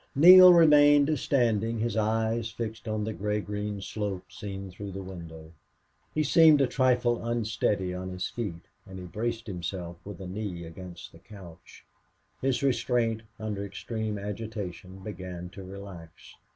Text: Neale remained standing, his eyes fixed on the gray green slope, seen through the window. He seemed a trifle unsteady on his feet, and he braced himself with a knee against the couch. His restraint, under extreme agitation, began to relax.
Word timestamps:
Neale 0.15 0.51
remained 0.51 1.19
standing, 1.19 1.77
his 1.77 1.95
eyes 1.95 2.49
fixed 2.49 2.87
on 2.87 3.03
the 3.03 3.13
gray 3.13 3.39
green 3.39 3.79
slope, 3.81 4.31
seen 4.31 4.71
through 4.71 4.91
the 4.93 5.03
window. 5.03 5.51
He 6.11 6.23
seemed 6.23 6.59
a 6.59 6.65
trifle 6.65 7.23
unsteady 7.23 7.93
on 7.93 8.09
his 8.09 8.27
feet, 8.27 8.65
and 8.87 8.97
he 8.97 9.05
braced 9.05 9.45
himself 9.45 9.97
with 10.03 10.19
a 10.19 10.25
knee 10.25 10.63
against 10.65 11.11
the 11.11 11.19
couch. 11.19 11.85
His 12.41 12.63
restraint, 12.63 13.21
under 13.39 13.63
extreme 13.63 14.17
agitation, 14.17 15.03
began 15.03 15.49
to 15.49 15.61
relax. 15.63 16.35